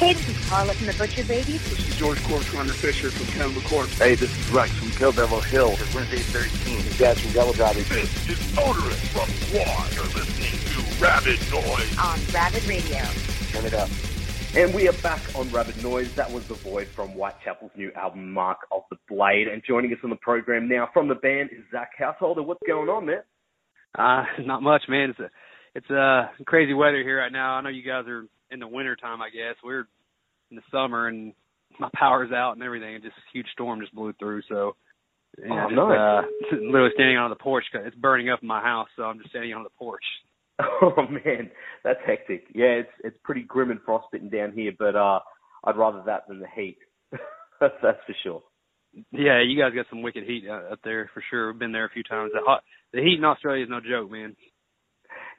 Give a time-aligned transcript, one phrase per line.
[0.00, 1.62] Hey, this is Carla from the Butcher Babies.
[1.68, 3.98] This is George Corpsegrinder Fisher from Cannibal Corpse.
[3.98, 5.72] Hey, this is Rex from Kill Devil Hill.
[5.72, 6.76] It's Wednesday 13.
[6.78, 7.86] This is Dez from DevilDriver.
[7.86, 9.94] This is Oderus from GWAR.
[9.94, 13.04] You're listening to Rabid Noise on Rabid Radio.
[13.52, 13.90] Turn it up.
[14.56, 16.14] And we are back on Rabid Noise.
[16.14, 19.48] That was The Void from Whitechapel's new album, Mark of the Blade.
[19.48, 22.42] And joining us on the program now from the band is Zach Householder.
[22.42, 23.22] What's going on, man?
[23.98, 25.10] Uh, not much, man.
[25.10, 25.30] It's a,
[25.74, 27.52] it's a crazy weather here right now.
[27.52, 29.54] I know you guys are in the winter time, I guess.
[29.62, 29.86] We're
[30.50, 31.32] in the summer and
[31.78, 32.94] my power's out and everything.
[32.94, 34.42] And just a huge storm just blew through.
[34.48, 34.76] So,
[35.38, 35.98] and oh, just, nice.
[35.98, 37.64] uh, literally standing on the porch.
[37.70, 40.04] because It's burning up in my house, so I'm just standing on the porch.
[40.82, 41.50] Oh man,
[41.84, 42.44] that's hectic.
[42.54, 45.20] Yeah, it's it's pretty grim and frostbitten down here, but uh,
[45.64, 46.76] I'd rather that than the heat.
[47.60, 48.42] that's that's for sure.
[49.10, 51.50] Yeah, you guys got some wicked heat up there for sure.
[51.50, 52.32] We've been there a few times.
[52.34, 54.36] The hot, the heat in Australia is no joke, man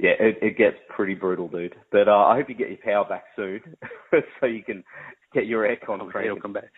[0.01, 1.75] yeah, it, it gets pretty brutal, dude.
[1.91, 3.61] But uh, I hope you get your power back soon,
[4.39, 4.83] so you can
[5.31, 5.99] get your aircon.
[5.99, 6.71] Hopefully it'll come back.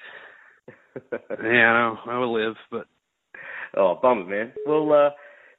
[1.13, 1.97] yeah, I know.
[2.05, 2.85] I will live, but
[3.77, 4.51] oh, bummer, man.
[4.67, 5.09] Well, uh,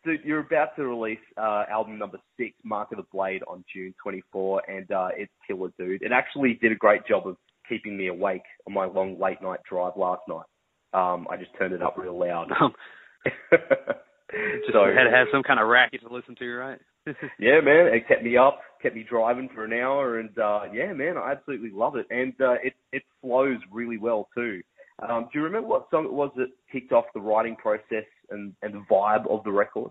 [0.04, 3.94] dude, you're about to release uh, album number six, Mark of the Blade, on June
[4.02, 6.02] 24, and uh, it's killer, dude.
[6.02, 9.60] It actually did a great job of keeping me awake on my long late night
[9.68, 10.44] drive last night.
[10.92, 12.48] Um, I just turned it up real loud.
[13.24, 16.78] just so, had to have some kind of racket to listen to, right?
[17.38, 20.92] yeah, man, it kept me up, kept me driving for an hour, and uh, yeah,
[20.92, 24.62] man, I absolutely love it, and uh, it it flows really well too.
[25.06, 28.54] Um, do you remember what song it was that kicked off the writing process and
[28.62, 29.90] and the vibe of the record?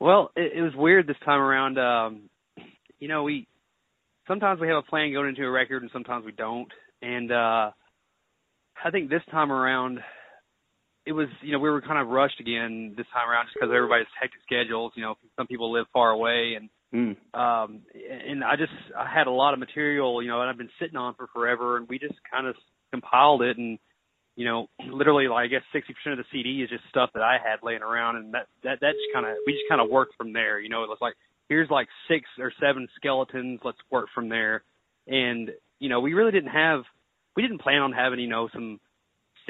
[0.00, 1.78] Well, it, it was weird this time around.
[1.78, 2.30] Um,
[2.98, 3.46] you know, we
[4.26, 6.68] sometimes we have a plan going into a record, and sometimes we don't,
[7.02, 7.70] and uh,
[8.84, 10.00] I think this time around
[11.06, 13.74] it was you know we were kind of rushed again this time around just because
[13.74, 14.92] everybody's hectic schedules.
[14.96, 17.38] You know, some people live far away, and mm.
[17.38, 20.70] um, and I just I had a lot of material, you know, and I've been
[20.80, 22.54] sitting on for forever, and we just kind of
[22.92, 23.78] compiled it, and
[24.36, 27.22] you know, literally like I guess sixty percent of the CD is just stuff that
[27.22, 30.14] I had laying around, and that that that's kind of we just kind of worked
[30.16, 30.60] from there.
[30.60, 31.14] You know, it was like
[31.48, 34.62] here's like six or seven skeletons, let's work from there,
[35.06, 36.82] and you know, we really didn't have
[37.36, 38.80] we didn't plan on having you know some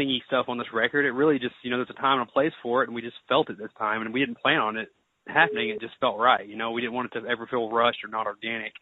[0.01, 1.05] singy stuff on this record.
[1.05, 3.03] It really just, you know, there's a time and a place for it, and we
[3.03, 4.89] just felt it this time, and we didn't plan on it
[5.27, 5.71] happening.
[5.71, 6.49] It just felt right.
[6.49, 8.73] You know, we didn't want it to ever feel rushed or not organic.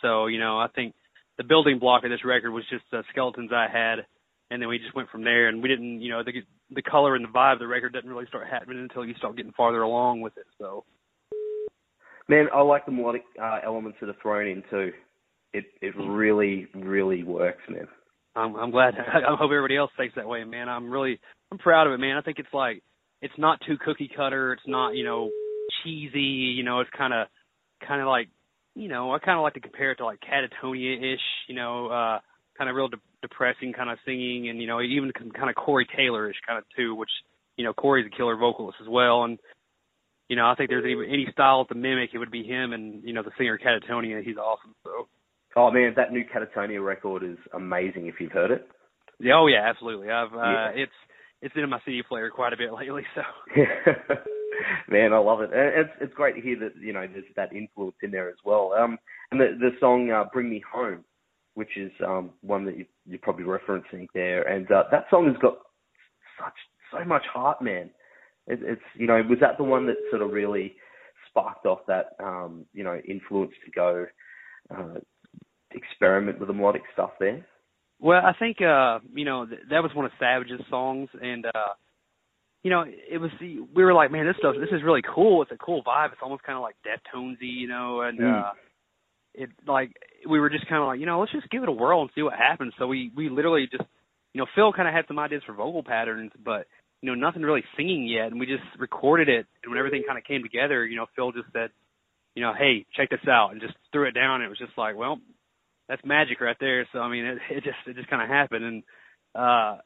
[0.00, 0.94] So, you know, I think
[1.36, 4.06] the building block of this record was just the skeletons I had,
[4.50, 5.48] and then we just went from there.
[5.48, 6.32] And we didn't, you know, the
[6.70, 9.36] the color and the vibe of the record doesn't really start happening until you start
[9.36, 10.46] getting farther along with it.
[10.58, 10.84] So,
[12.28, 14.92] man, I like the melodic uh, elements that are thrown in too.
[15.52, 17.86] It it really really works, man.
[18.36, 18.94] I'm, I'm glad.
[18.98, 20.68] I hope everybody else thinks that way, man.
[20.68, 22.16] I'm really, I'm proud of it, man.
[22.16, 22.82] I think it's like,
[23.22, 24.52] it's not too cookie cutter.
[24.52, 25.30] It's not, you know,
[25.82, 26.20] cheesy.
[26.20, 27.28] You know, it's kind of,
[27.86, 28.28] kind of like,
[28.74, 31.20] you know, I kind of like to compare it to like Katatonia ish.
[31.48, 32.18] You know, uh,
[32.58, 35.86] kind of real de- depressing kind of singing, and you know, even kind of Corey
[35.96, 36.94] Taylor ish kind of too.
[36.94, 37.10] Which,
[37.56, 39.38] you know, Corey's a killer vocalist as well, and
[40.28, 43.02] you know, I think there's any any style to mimic, it would be him, and
[43.04, 44.22] you know, the singer Katatonia.
[44.22, 44.74] He's awesome.
[44.84, 45.08] So.
[45.56, 48.06] Oh man, that new Katatonia record is amazing.
[48.06, 48.66] If you've heard it.
[49.20, 50.10] Yeah, oh yeah, absolutely.
[50.10, 50.68] I've uh, yeah.
[50.74, 50.92] it's
[51.42, 53.02] it's been in my CD player quite a bit lately.
[53.14, 53.22] So.
[54.88, 55.50] man, I love it.
[55.52, 58.72] It's it's great to hear that you know there's that influence in there as well.
[58.76, 58.98] Um,
[59.30, 61.04] and the the song uh, "Bring Me Home,"
[61.54, 65.36] which is um one that you, you're probably referencing there, and uh, that song has
[65.40, 65.58] got
[66.38, 66.54] such
[66.92, 67.90] so much heart, man.
[68.46, 70.74] It, it's you know was that the one that sort of really
[71.28, 74.06] sparked off that um you know influence to go
[74.74, 74.98] uh,
[76.04, 77.46] experiment with the melodic stuff there?
[78.00, 81.72] Well, I think uh, you know th- that was one of Savage's songs, and uh,
[82.62, 85.42] you know it was we were like, man, this stuff, this is really cool.
[85.42, 86.12] It's a cool vibe.
[86.12, 88.42] It's almost kind of like Deftonesy, you know, and mm.
[88.42, 88.52] uh,
[89.34, 89.92] it like
[90.28, 92.10] we were just kind of like, you know, let's just give it a whirl and
[92.14, 92.74] see what happens.
[92.78, 93.88] So we we literally just,
[94.32, 96.66] you know, Phil kind of had some ideas for vocal patterns, but
[97.00, 99.46] you know, nothing really singing yet, and we just recorded it.
[99.62, 101.70] And when everything kind of came together, you know, Phil just said,
[102.34, 104.36] you know, hey, check this out, and just threw it down.
[104.36, 105.18] And it was just like, well,
[105.88, 106.86] that's magic right there.
[106.92, 108.82] So I mean, it, it just it just kind of happened, and
[109.34, 109.78] uh,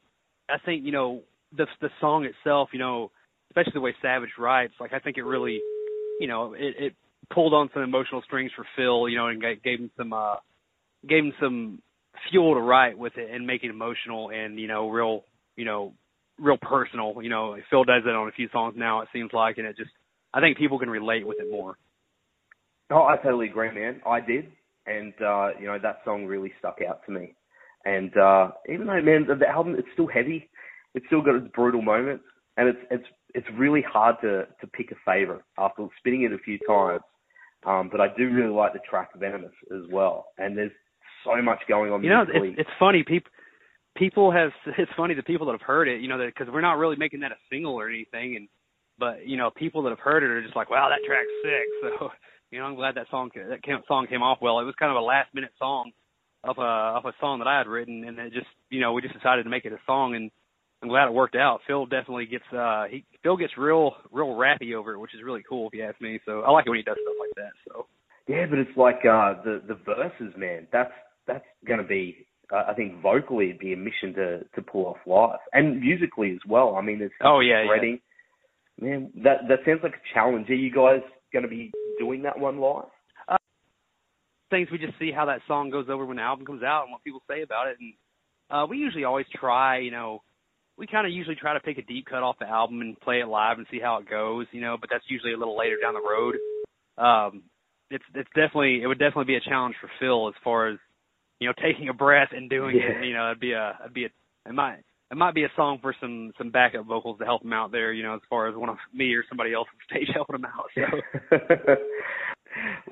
[0.49, 1.21] I think you know
[1.55, 3.11] the the song itself, you know,
[3.49, 5.61] especially the way Savage writes, like I think it really,
[6.19, 6.95] you know, it, it
[7.33, 10.35] pulled on some emotional strings for Phil, you know, and gave him some uh,
[11.07, 11.81] gave him some
[12.29, 15.23] fuel to write with it and make it emotional and you know real
[15.55, 15.93] you know
[16.39, 17.21] real personal.
[17.21, 19.01] You know, Phil does it on a few songs now.
[19.01, 19.91] It seems like, and it just
[20.33, 21.77] I think people can relate with it more.
[22.91, 24.01] Oh, I totally agree, man.
[24.05, 24.51] I did,
[24.85, 27.35] and uh, you know that song really stuck out to me.
[27.85, 30.49] And uh, even though, man, the, the album it's still heavy,
[30.93, 32.25] it's still got its brutal moments,
[32.57, 36.37] and it's it's it's really hard to to pick a favorite after spinning it a
[36.39, 37.01] few times.
[37.65, 40.71] Um, but I do really like the track Venomous as well, and there's
[41.25, 42.03] so much going on.
[42.03, 43.03] You know, it's, it's funny.
[43.03, 43.31] People
[43.95, 46.77] people have it's funny the people that have heard it, you know, because we're not
[46.77, 48.47] really making that a single or anything, and
[48.97, 51.67] but you know, people that have heard it are just like, wow, that track's sick.
[51.99, 52.11] So
[52.51, 54.59] you know, I'm glad that song that song came off well.
[54.59, 55.91] It was kind of a last minute song
[56.43, 59.01] of a of a song that I had written, and it just you know we
[59.01, 60.31] just decided to make it a song, and
[60.81, 61.61] I'm glad it worked out.
[61.67, 65.43] Phil definitely gets uh he Phil gets real real rappy over it, which is really
[65.47, 66.19] cool if you ask me.
[66.25, 67.51] So I like it when he does stuff like that.
[67.67, 67.85] So
[68.27, 70.67] yeah, but it's like uh the the verses, man.
[70.71, 70.93] That's
[71.27, 74.97] that's gonna be uh, I think vocally it'd be a mission to to pull off
[75.05, 76.75] live and musically as well.
[76.75, 77.99] I mean, it's oh yeah, spreading.
[78.81, 78.89] Yeah.
[78.89, 80.49] Man, that that sounds like a challenge.
[80.49, 81.01] Are you guys
[81.33, 82.85] going to be doing that one live?
[83.27, 83.37] Uh,
[84.49, 86.91] things we just see how that song goes over when the album comes out and
[86.91, 87.93] what people say about it, and
[88.49, 90.21] uh, we usually always try, you know,
[90.77, 93.19] we kind of usually try to pick a deep cut off the album and play
[93.19, 94.77] it live and see how it goes, you know.
[94.79, 96.35] But that's usually a little later down the road.
[96.97, 97.43] Um,
[97.91, 100.79] it's it's definitely it would definitely be a challenge for Phil as far as
[101.39, 103.01] you know, taking a breath and doing yeah.
[103.01, 103.05] it.
[103.05, 104.09] You know, it'd be a, it'd be a,
[104.47, 107.53] it might, it might be a song for some some backup vocals to help him
[107.53, 107.91] out there.
[107.93, 110.45] You know, as far as one of me or somebody else on stage helping him
[110.45, 110.69] out.
[110.75, 111.35] So.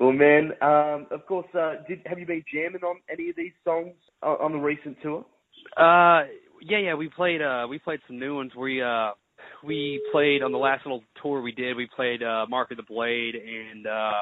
[0.00, 3.52] well, man, um, of course, uh, did have you been jamming on any of these
[3.64, 5.24] songs on, on the recent tour?
[5.76, 6.26] Uh,
[6.62, 8.52] yeah, yeah, we played uh we played some new ones.
[8.56, 9.10] We uh
[9.64, 11.76] we played on the last little tour we did.
[11.76, 14.12] We played uh Mark of the Blade and uh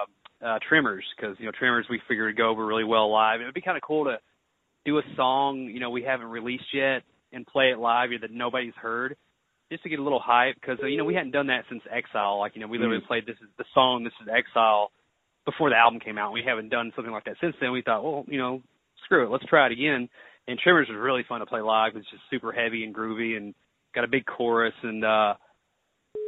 [0.45, 3.41] uh, Tremors because you know Tremors we figured would go over really well live.
[3.41, 4.19] It would be kind of cool to
[4.85, 7.03] do a song you know we haven't released yet
[7.37, 9.15] and play it live that nobody's heard,
[9.71, 11.83] just to get a little hype because uh, you know we hadn't done that since
[11.91, 12.39] Exile.
[12.39, 13.07] Like you know we literally mm.
[13.07, 14.91] played this is the song this is Exile
[15.45, 16.33] before the album came out.
[16.33, 17.73] We haven't done something like that since then.
[17.73, 18.63] We thought well you know
[19.05, 20.09] screw it let's try it again.
[20.49, 21.93] And Tremors was really fun to play live.
[21.97, 23.55] It's just super heavy and groovy and
[23.95, 25.35] got a big chorus and uh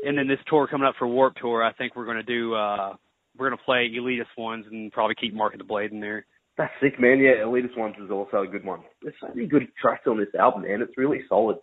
[0.05, 2.55] and then this tour coming up for Warped Tour, I think we're going to do
[2.55, 2.95] uh
[3.37, 6.27] we're gonna play elitist ones and probably keep Mark of the Blade in there.
[6.59, 7.21] That's sick, man.
[7.21, 8.81] Yeah, elitist ones is also a good one.
[9.01, 10.83] There's so many good tracks on this album, man.
[10.83, 11.57] It's really solid.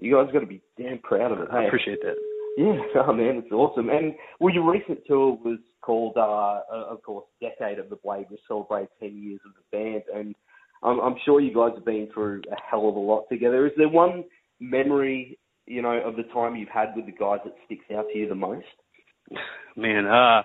[0.00, 1.48] You guys got to be damn proud of it.
[1.50, 1.58] Hey?
[1.58, 2.16] I appreciate that.
[2.56, 3.90] Yeah, oh man, it's awesome.
[3.90, 8.26] And well, your recent tour was called, uh, uh of course, Decade of the Blade,
[8.30, 10.02] which celebrates 10 years of the band.
[10.14, 10.34] And
[10.82, 13.66] I'm, I'm sure you guys have been through a hell of a lot together.
[13.66, 14.24] Is there one
[14.58, 18.18] memory, you know, of the time you've had with the guys that sticks out to
[18.18, 18.64] you the most?
[19.76, 20.42] Man, uh,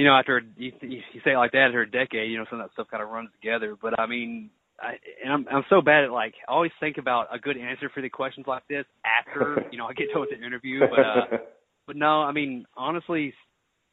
[0.00, 2.58] you know, after you, you say it like that after a decade, you know, some
[2.58, 3.76] of that stuff kind of runs together.
[3.80, 4.48] But I mean,
[4.80, 7.90] I, and I'm I'm so bad at like I always think about a good answer
[7.92, 10.80] for the questions like this after you know I get done with the interview.
[10.80, 11.38] But uh,
[11.86, 13.34] but no, I mean honestly,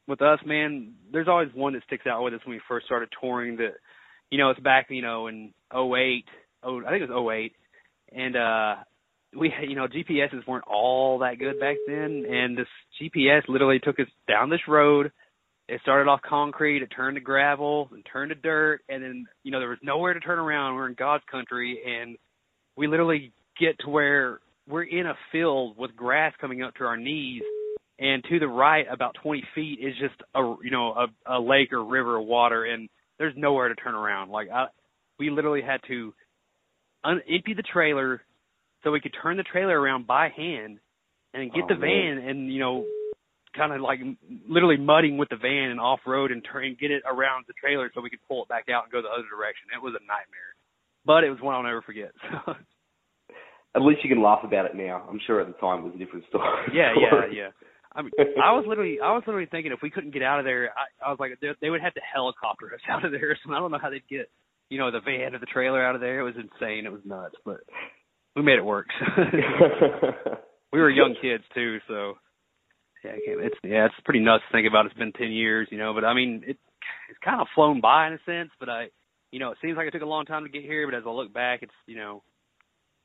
[0.08, 3.10] with us, man, there's always one that sticks out with us when we first started
[3.20, 3.58] touring.
[3.58, 3.74] That
[4.30, 6.24] you know it's back you know in '08,
[6.64, 7.54] oh I think it was '08,
[8.18, 8.76] and uh
[9.38, 12.68] we you know GPSs weren't all that good back then, and this
[13.02, 15.12] GPS literally took us down this road
[15.68, 19.52] it started off concrete, it turned to gravel, and turned to dirt, and then you
[19.52, 20.76] know there was nowhere to turn around.
[20.76, 22.18] We're in God's country, and
[22.78, 26.98] we literally get to where we're in a field with grass coming up to our
[26.98, 27.42] knees,
[28.00, 31.74] and to the right, about 20 feet, is just a you know a, a lake
[31.74, 32.88] or river of water, and
[33.20, 34.32] there's nowhere to turn around.
[34.32, 34.68] Like I,
[35.20, 36.14] we literally had to
[37.04, 38.22] un- empty the trailer
[38.84, 40.80] so we could turn the trailer around by hand
[41.34, 42.30] and get oh, the van man.
[42.30, 42.86] and you know
[43.58, 44.00] kind of like
[44.48, 47.90] literally mudding with the van and off road and turn get it around the trailer
[47.94, 49.74] so we could pull it back out and go the other direction.
[49.74, 50.54] It was a nightmare,
[51.06, 52.12] but it was one I'll never forget.
[53.76, 55.06] At least you can laugh about it now.
[55.10, 56.66] I'm sure at the time it was a different story.
[56.74, 57.52] Yeah, yeah, yeah.
[57.94, 60.46] I mean, I was literally, I was literally thinking if we couldn't get out of
[60.46, 63.38] there, I, I was like, they, they would have to helicopter us out of there.
[63.44, 64.30] So I don't know how they'd get,
[64.70, 66.20] you know, the van or the trailer out of there.
[66.20, 66.86] It was insane.
[66.86, 67.62] It was nuts, but
[68.36, 68.88] we made it work.
[70.74, 72.18] we were young kids too, so
[73.16, 74.86] yeah, it's yeah, it's pretty nuts to think about.
[74.86, 76.58] It's been ten years, you know, but I mean, it
[77.10, 78.50] it's kind of flown by in a sense.
[78.60, 78.88] But I,
[79.32, 80.88] you know, it seems like it took a long time to get here.
[80.88, 82.24] But as I look back, it's you know,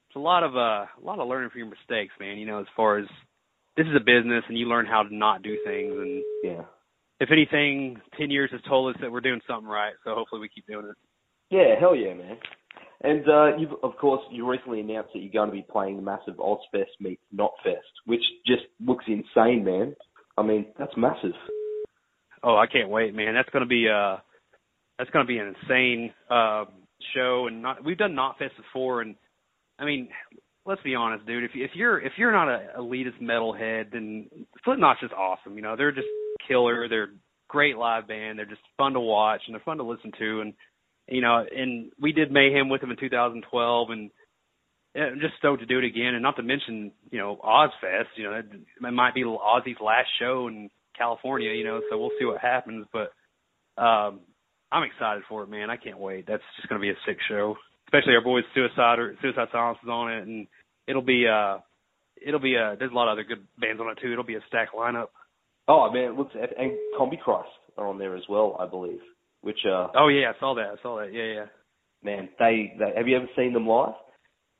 [0.08, 2.38] it's a lot of uh, a lot of learning from your mistakes, man.
[2.38, 3.06] You know, as far as
[3.76, 5.92] this is a business, and you learn how to not do things.
[5.96, 6.62] And yeah,
[7.20, 9.94] if anything, ten years has told us that we're doing something right.
[10.04, 10.96] So hopefully, we keep doing it.
[11.50, 12.38] Yeah, hell yeah, man.
[13.02, 16.02] And uh, you've, of course, you recently announced that you're going to be playing the
[16.02, 19.94] massive Ozzfest meets Knotfest, which just looks insane, man.
[20.38, 21.32] I mean, that's massive.
[22.44, 23.34] Oh, I can't wait, man.
[23.34, 24.16] That's going to be uh,
[24.98, 26.64] that's going to be an insane uh,
[27.14, 29.16] show, and not, we've done Knotfest before, and
[29.78, 30.08] I mean,
[30.64, 31.44] let's be honest, dude.
[31.44, 34.28] If if you're if you're not a elitist metalhead, then
[34.64, 35.56] Slipknot's just awesome.
[35.56, 36.06] You know, they're just
[36.46, 36.88] killer.
[36.88, 37.10] They're
[37.48, 38.38] great live band.
[38.38, 40.40] They're just fun to watch and they're fun to listen to.
[40.40, 40.54] And
[41.08, 44.10] you know, and we did Mayhem with them in 2012, and
[44.94, 46.14] I'm just stoked to do it again.
[46.14, 48.16] And not to mention, you know, Ozzfest.
[48.16, 51.52] You know, it, it might be Ozzy's last show in California.
[51.52, 52.86] You know, so we'll see what happens.
[52.92, 53.12] But
[53.82, 54.20] um,
[54.70, 55.70] I'm excited for it, man.
[55.70, 56.26] I can't wait.
[56.26, 57.56] That's just going to be a sick show.
[57.88, 60.46] Especially our boys Suicide or Suicide Silence is on it, and
[60.86, 61.58] it'll be uh,
[62.26, 64.12] it'll be uh, there's a lot of other good bands on it too.
[64.12, 65.08] It'll be a stacked lineup.
[65.68, 67.44] Oh man, looks and Combichrist
[67.76, 69.00] are on there as well, I believe.
[69.42, 70.74] Which uh oh yeah, I saw that.
[70.78, 71.12] I saw that.
[71.12, 71.46] Yeah, yeah.
[72.02, 73.94] Man, they, they have you ever seen them live?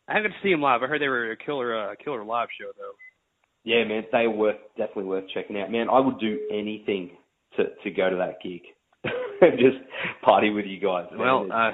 [0.09, 0.83] I haven't seen them live.
[0.83, 2.93] I heard they were a killer uh, killer live show though.
[3.65, 5.71] Yeah, man, they were definitely worth checking out.
[5.71, 7.13] Man, I would do anything
[7.57, 8.63] to to go to that gig
[9.05, 9.79] and just
[10.23, 11.07] party with you guys.
[11.17, 11.73] Well, uh,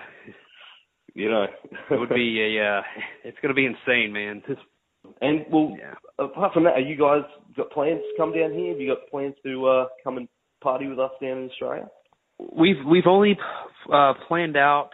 [1.14, 1.46] you know,
[1.90, 2.82] it would be a uh,
[3.24, 4.42] it's going to be insane, man.
[5.22, 5.94] And well, yeah.
[6.18, 7.22] apart from that, are you guys
[7.56, 8.72] got plans to come down here?
[8.72, 10.28] Have you got plans to uh, come and
[10.62, 11.88] party with us down in Australia?
[12.38, 13.36] We've we've only
[13.92, 14.90] uh, planned out,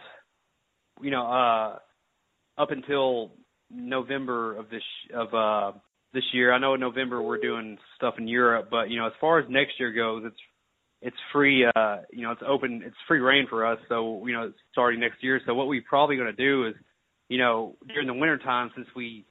[1.01, 3.31] you know, uh, up until
[3.71, 4.81] November of this
[5.13, 5.77] of uh,
[6.13, 6.53] this year.
[6.53, 9.45] I know in November we're doing stuff in Europe, but you know, as far as
[9.49, 10.39] next year goes, it's
[11.01, 11.65] it's free.
[11.75, 12.81] Uh, you know, it's open.
[12.83, 13.79] It's free reign for us.
[13.89, 15.39] So you know, it's starting next year.
[15.45, 16.75] So what we're probably going to do is,
[17.29, 19.25] you know, during the winter time, since we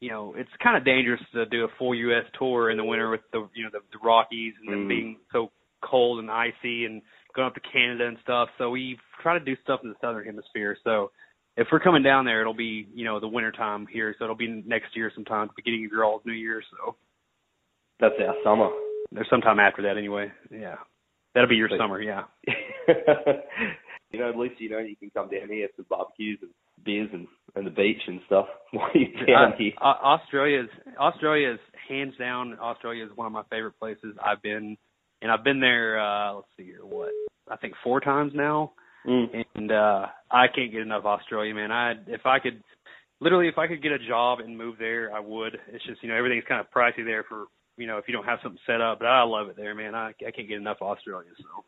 [0.00, 2.24] you know, it's kind of dangerous to do a full U.S.
[2.38, 4.88] tour in the winter with the, you know, the, the Rockies and them Mm.
[4.88, 5.50] being so
[5.84, 7.02] cold and icy and
[7.34, 8.48] going up to Canada and stuff.
[8.58, 10.76] So we try to do stuff in the southern hemisphere.
[10.84, 11.10] So
[11.56, 14.14] if we're coming down there, it'll be, you know, the winter time here.
[14.18, 16.62] So it'll be next year sometime, beginning of your old New Year.
[16.70, 16.96] So
[18.00, 18.68] That's our summer.
[19.12, 20.30] there's sometime after that anyway.
[20.50, 20.76] Yeah.
[21.34, 22.00] That'll be your summer.
[22.00, 22.22] Yeah.
[24.10, 26.50] you know, at least you know you can come down here for barbecues and
[26.84, 29.72] beers and, and the beach and stuff while you're down Uh, here.
[29.80, 30.68] Au- Australia's
[30.98, 32.58] Australia's hands down.
[32.60, 34.76] Australia is one of my favorite places I've been,
[35.22, 36.00] and I've been there.
[36.00, 37.10] uh Let's see here, what
[37.50, 38.72] I think four times now,
[39.06, 39.44] Mm.
[39.54, 41.72] and uh I can't get enough Australia, man.
[41.72, 42.62] I if I could,
[43.20, 45.58] literally, if I could get a job and move there, I would.
[45.72, 47.46] It's just you know everything's kind of pricey there for
[47.78, 49.94] you know if you don't have something set up, but I love it there, man.
[49.94, 51.64] I I can't get enough Australia, so.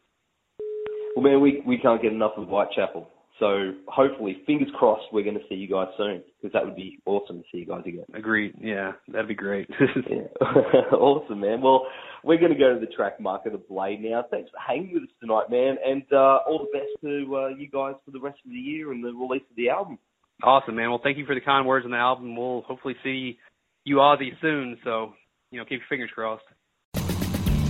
[1.16, 3.08] Well, man, we we can't get enough of Whitechapel.
[3.42, 7.00] So hopefully, fingers crossed, we're going to see you guys soon because that would be
[7.06, 8.04] awesome to see you guys again.
[8.14, 8.54] Agreed.
[8.60, 9.68] Yeah, that'd be great.
[10.08, 10.28] Yeah.
[10.92, 11.60] awesome, man.
[11.60, 11.86] Well,
[12.22, 14.24] we're going to go to the track market of Blade now.
[14.30, 17.68] Thanks for hanging with us tonight, man, and uh, all the best to uh, you
[17.68, 19.98] guys for the rest of the year and the release of the album.
[20.44, 20.90] Awesome, man.
[20.90, 22.36] Well, thank you for the kind words on the album.
[22.36, 23.38] We'll hopefully see
[23.84, 24.78] you Ozzy soon.
[24.84, 25.14] So,
[25.50, 26.44] you know, keep your fingers crossed.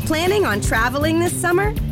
[0.06, 1.72] Planning on traveling this summer?